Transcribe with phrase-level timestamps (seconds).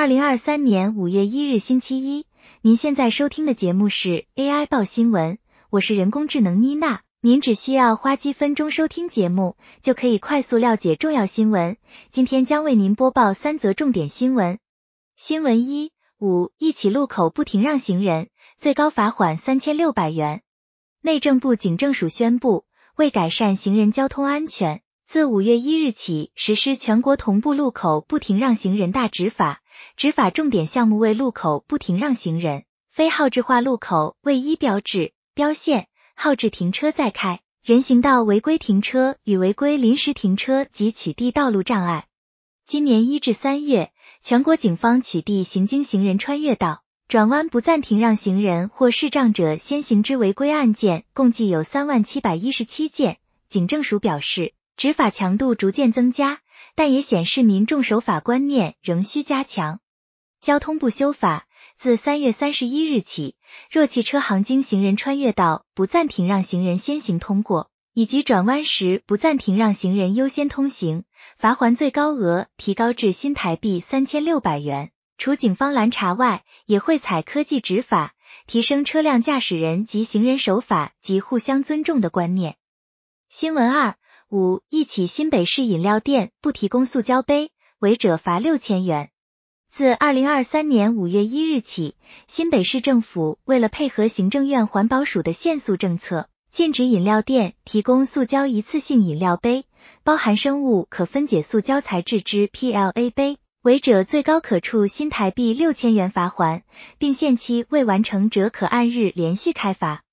[0.00, 2.24] 二零二三年五月一日星期一，
[2.62, 5.36] 您现在收听的节目是 AI 报新闻，
[5.68, 7.02] 我是人工智能妮娜。
[7.20, 11.76] 您只需要花几分钟收听节目，就可以快速了解重要新闻。
[12.10, 14.58] 今天将为您播报三则重点新闻。
[15.18, 20.40] 新闻一：五一起路口不停让行人，最高罚款三千六百元。
[21.02, 22.64] 内政部警政署宣布，
[22.96, 29.60] 为改善行人交通安全，自五月一日起实施全国同步路口不停让行人大执法。
[29.96, 35.88] 执法重点项目为路口不停让行人、非号志化路口位依标志、标线。
[36.14, 42.08] 号志停车再开，人行道违规停车与违规临时停车及取缔道路障碍。
[42.66, 53.16] 今年一至三月，全国警方取缔行经行人穿越道、转弯不暂停让行人或视障者先行之违规案件，共计有三万七百一十七件。
[53.48, 56.40] 警政署表示，执法强度逐渐增加，
[56.80, 59.80] 但也显示民众守法观念仍需加强。
[60.40, 61.46] 交通部修法。
[61.76, 63.36] 自三月三十一日起，
[63.70, 71.04] 若汽车行经行人穿越道不暂停让行人先行通过，以及转弯时不暂停让行人优先通行，
[71.36, 74.90] 罚锾最高额提高至新台币三千六百元。
[75.18, 78.14] 除警方拦查外，也会采科技执法，
[78.46, 82.56] 提升车辆驾驶人及行人守法及互相尊重的观念。
[83.28, 83.96] 新闻二
[84.32, 87.50] 五，一起新北市饮料店不提供塑胶杯，
[87.80, 89.10] 违者罚六千元。
[89.68, 91.96] 自二零二三年五月一日起，
[92.28, 99.64] 新北市政府为了配合行政院环保署的限塑政策，禁止饮料店提供塑胶一次性饮料杯，
[100.04, 106.62] 包含生物可分解塑胶材质之 PLA 杯，违者最高可处新台币六千元罚锾，
[106.98, 110.04] 并限期未完成者可按日连续开罚。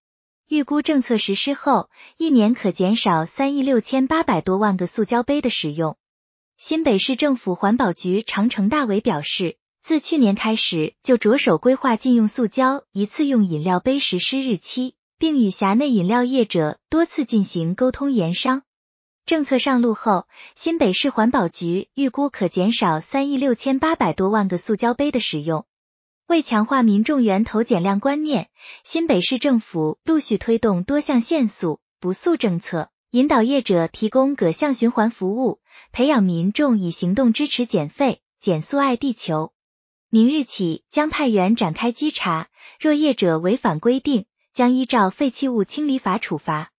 [0.48, 5.98] 预估政策实施后，一年可减少三亿六千八百多万个塑胶杯的使用。
[6.58, 18.64] 新北市政府环保局长程大伟表示，自去年开始就着手规划禁用塑胶一次用饮料杯实施日期，并与辖内饮料业者多次进行沟通研商。
[19.26, 25.66] 政策上路后，新北市环保局预估可减少三亿六千八百多万个塑胶杯的使用。
[26.27, 28.49] 为强化民众源头减量观念，
[28.83, 35.61] 新北市政府陆续推动多项限塑、不塑政策，引导业者提供各项循环服务。
[35.93, 39.54] 培养民众以行动支持减废、减塑爱地球。
[40.10, 46.73] 明日起将派员展开稽查，若业者违反规定，将依照废弃物清理法处罚。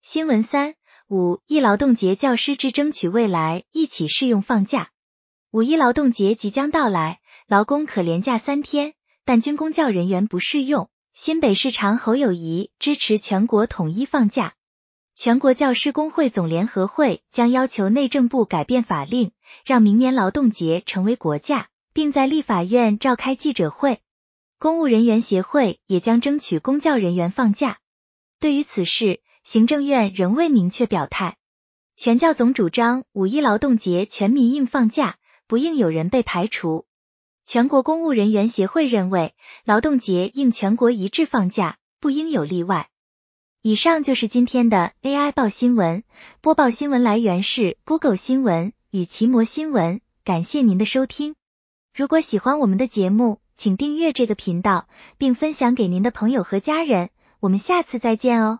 [0.00, 0.76] 新闻三
[1.08, 4.90] 五一劳动节，教师之争取未来一起适用放假。
[5.50, 10.90] 五一劳动节即将到来，劳工可连假三天，但军公教人员不适用。
[11.14, 14.54] 新北市长侯友谊支持全国统一放假。
[15.14, 19.30] 全国教师工会总联合会将要求内政部改变法令，
[19.64, 24.00] 让明年劳动节成为国假，并在立法院召开记者会。
[24.58, 27.78] 公务人员协会也将争取公教人员放假。
[28.40, 31.36] 对于此事，行政院仍未明确表态。
[31.94, 36.86] 全教总主张五一劳动节全民应放假，不应有人被排除。
[37.46, 39.32] 全国公务人员协会认为，
[39.64, 42.88] 劳动节应全国一致放假，不应有例外。
[43.62, 46.02] 以上就是今天的 AI 报新闻。
[46.40, 50.00] 播报新闻来源是 Google 新闻与奇摩新闻。
[50.24, 51.36] 感谢您的收听。
[51.94, 57.10] 如果喜欢我们的节目，请订阅这个频道，并分享给您的朋友和家人。
[57.38, 58.58] 我们下次再见哦。